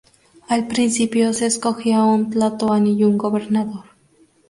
[0.49, 3.83] Al principio se escogía un tlatoani y un gobernador.